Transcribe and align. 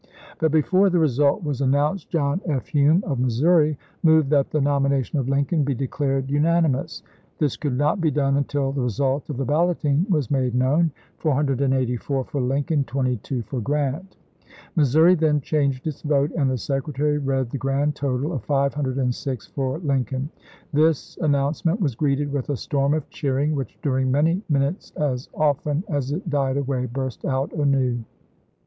But 0.39 0.51
before 0.51 0.89
the 0.89 0.97
result 0.97 1.43
was 1.43 1.61
announced 1.61 2.09
John 2.09 2.41
F. 2.47 2.65
Hume 2.69 3.03
of 3.05 3.19
Missouri 3.19 3.77
moved 4.01 4.31
that 4.31 4.49
the 4.49 4.59
nomination 4.59 5.19
of 5.19 5.29
Lincoln 5.29 5.63
be 5.63 5.75
declared 5.75 6.27
unanimous. 6.31 7.03
This 7.37 7.55
could 7.55 7.77
not 7.77 8.01
be 8.01 8.09
done 8.09 8.35
until 8.35 8.71
the 8.71 8.81
result 8.81 9.29
of 9.29 9.37
the 9.37 9.45
balloting 9.45 10.07
was 10.09 10.31
made 10.31 10.55
known— 10.55 10.89
484 11.19 12.23
for 12.23 12.41
Lincoln, 12.41 12.83
22 12.85 13.43
for 13.43 13.61
Grant. 13.61 14.17
Missouri 14.75 15.13
then 15.13 15.39
changed 15.39 15.85
its 15.85 16.01
vote, 16.01 16.31
and 16.35 16.49
the 16.49 16.57
secretary 16.57 17.19
read 17.19 17.51
the 17.51 17.59
grand 17.59 17.93
total 17.95 18.33
of 18.33 18.43
506 18.45 19.47
for 19.49 19.77
Lincoln. 19.77 20.31
This 20.73 21.15
announcement 21.17 21.79
was 21.79 21.93
greeted 21.93 22.31
with 22.33 22.49
a 22.49 22.57
storm 22.57 22.95
of 22.95 23.07
cheering, 23.11 23.53
which 23.53 23.77
during 23.83 24.09
many 24.09 24.41
min 24.49 24.63
utes 24.63 24.89
as 24.97 25.29
often 25.35 25.83
as 25.87 26.11
it 26.11 26.27
died 26.27 26.57
away 26.57 26.87
burst 26.87 27.23
out 27.23 27.53
anew. 27.53 27.99